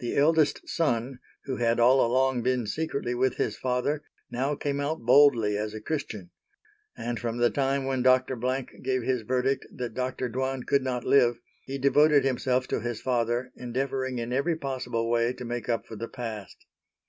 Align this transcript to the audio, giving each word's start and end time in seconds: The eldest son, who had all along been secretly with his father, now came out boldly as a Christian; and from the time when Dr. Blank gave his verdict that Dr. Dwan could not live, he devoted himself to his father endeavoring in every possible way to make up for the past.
The 0.00 0.16
eldest 0.16 0.68
son, 0.68 1.20
who 1.44 1.58
had 1.58 1.78
all 1.78 2.04
along 2.04 2.42
been 2.42 2.66
secretly 2.66 3.14
with 3.14 3.36
his 3.36 3.56
father, 3.56 4.02
now 4.28 4.56
came 4.56 4.80
out 4.80 5.02
boldly 5.06 5.56
as 5.56 5.74
a 5.74 5.80
Christian; 5.80 6.30
and 6.96 7.20
from 7.20 7.36
the 7.36 7.50
time 7.50 7.84
when 7.84 8.02
Dr. 8.02 8.34
Blank 8.34 8.82
gave 8.82 9.04
his 9.04 9.22
verdict 9.22 9.68
that 9.72 9.94
Dr. 9.94 10.28
Dwan 10.28 10.64
could 10.64 10.82
not 10.82 11.04
live, 11.04 11.38
he 11.66 11.78
devoted 11.78 12.24
himself 12.24 12.66
to 12.66 12.80
his 12.80 13.00
father 13.00 13.52
endeavoring 13.54 14.18
in 14.18 14.32
every 14.32 14.56
possible 14.56 15.08
way 15.08 15.32
to 15.34 15.44
make 15.44 15.68
up 15.68 15.86
for 15.86 15.94
the 15.94 16.08
past. 16.08 16.66